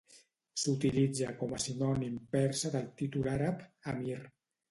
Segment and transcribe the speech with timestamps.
[0.59, 3.61] S'utilitza com a sinònim persa del títol àrab
[3.93, 4.19] "Amir".